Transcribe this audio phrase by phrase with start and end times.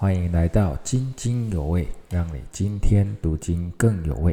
[0.00, 4.32] 欢迎来到津津有味，让你今天读经更有味。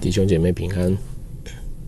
[0.00, 0.96] 弟兄姐妹平安。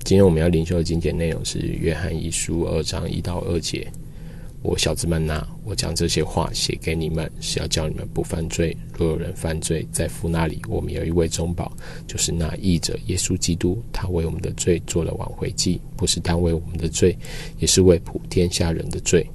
[0.00, 3.86] 今天我们要领受的经典内容是《约翰一书》二章一到二节。
[4.62, 8.76] 我小子们呐，我将这些话写给你们，是要叫你们不犯罪。
[8.98, 11.72] 若有人犯罪，在父那里，我们有一位中保，
[12.06, 13.82] 就是那义者耶稣基督。
[13.90, 17.16] 他为我们的罪做了挽回祭，不是单为我们的罪，
[17.58, 19.26] 也是为普天下人的罪。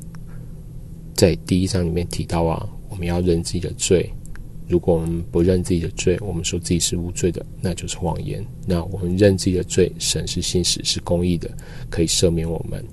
[1.16, 4.12] 在第一章里面提到啊，我们要认自己的罪。
[4.68, 8.46] 如果我们不认自己的罪，我们说自己是无罪的，那就是谎言。
[8.68, 11.50] 那我们认自己的罪，神是信实是公义的，
[11.90, 12.86] 可以赦免我们，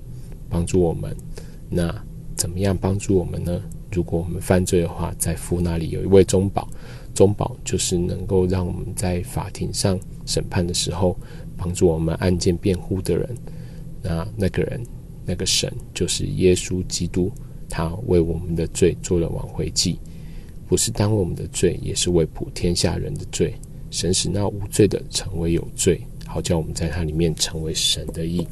[0.48, 1.14] 帮助我们。
[1.68, 1.88] 那
[2.42, 3.62] 怎么样帮助我们呢？
[3.92, 6.68] 如果我们犯罪的话，在父那里有一位中保，
[7.14, 9.96] 中保就是能够让我们在法庭上
[10.26, 11.16] 审判的时候，
[11.56, 13.36] 帮助我们案件辩护的人。
[14.02, 14.84] 那那个人，
[15.24, 17.30] 那个神就是耶稣基督，
[17.68, 20.00] 他为我们的罪做了挽回祭，
[20.66, 23.54] 不是单为我们的罪，也是为普天下人的罪。
[23.92, 28.44] 神使那无罪的成为有罪，好叫我们在他里面成为神的义。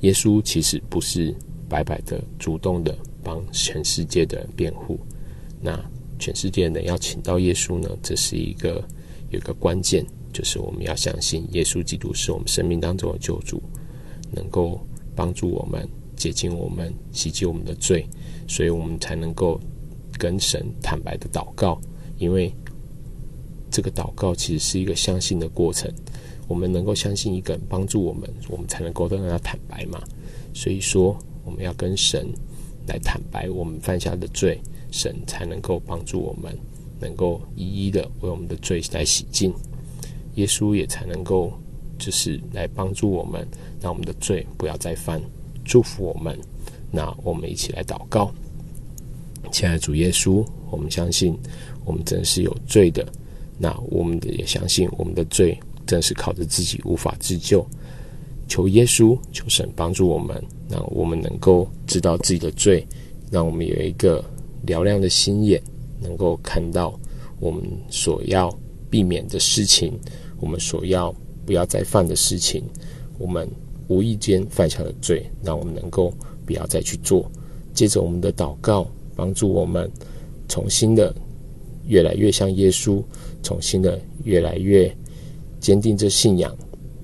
[0.00, 1.34] 耶稣其实不是。
[1.68, 4.98] 白白的、主动的帮全世界的人辩护，
[5.60, 5.78] 那
[6.18, 7.88] 全世界的人要请到耶稣呢？
[8.02, 8.82] 这是一个
[9.30, 13.62] 有一个关键，就是我们要相信耶稣基督是我们生命当中的救主，
[14.32, 14.80] 能够
[15.14, 18.06] 帮助我们、解禁我们、洗净我们的罪，
[18.48, 19.60] 所以我们才能够
[20.18, 21.78] 跟神坦白的祷告。
[22.16, 22.52] 因为
[23.70, 25.92] 这个祷告其实是一个相信的过程，
[26.48, 30.02] 我们能够相信一个人帮助我们，我们才能够跟他坦白嘛。
[30.54, 31.16] 所以说。
[31.48, 32.28] 我们要跟神
[32.86, 34.60] 来坦白我们犯下的罪，
[34.90, 36.54] 神才能够帮助我们，
[37.00, 39.50] 能够一一的为我们的罪来洗净。
[40.34, 41.50] 耶稣也才能够
[41.98, 43.48] 就是来帮助我们，
[43.80, 45.18] 让我们的罪不要再犯，
[45.64, 46.38] 祝福我们。
[46.90, 48.30] 那我们一起来祷告，
[49.50, 51.34] 亲爱的主耶稣，我们相信
[51.86, 53.10] 我们真是有罪的。
[53.56, 57.66] 那我们也相信我们的罪真是靠着自己无法自救。
[58.48, 62.84] 求耶稣，求神帮助我们，让我们能够知道自己的罪，
[63.30, 64.24] 让我们有一个
[64.66, 65.62] 嘹亮的心眼，
[66.00, 66.98] 能够看到
[67.38, 68.52] 我们所要
[68.88, 69.92] 避免的事情，
[70.40, 71.14] 我们所要
[71.44, 72.64] 不要再犯的事情，
[73.18, 73.48] 我们
[73.86, 76.12] 无意间犯下的罪，让我们能够
[76.46, 77.30] 不要再去做。
[77.74, 79.90] 接着我们的祷告，帮助我们
[80.48, 81.14] 重新的
[81.86, 83.02] 越来越像耶稣，
[83.42, 84.90] 重新的越来越
[85.60, 86.56] 坚定这信仰。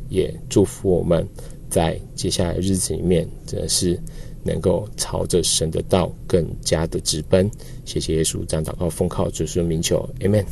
[0.08, 1.26] 也祝福我们
[1.68, 3.98] 在接下来日子里面，真的是
[4.42, 7.50] 能够朝着神的道更加的直奔。
[7.84, 10.44] 谢谢耶稣，这样祷告奉靠主耶稣名求 mm。